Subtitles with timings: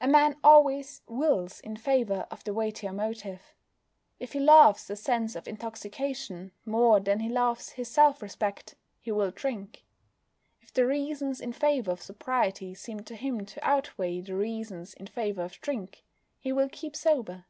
[0.00, 3.52] A man always "wills" in favour of the weightier motive.
[4.20, 9.10] If he loves the sense of intoxication more than he loves his self respect, he
[9.10, 9.84] will drink.
[10.60, 15.08] If the reasons in favour of sobriety seem to him to outweigh the reasons in
[15.08, 16.04] favour of drink,
[16.38, 17.44] he will keep sober.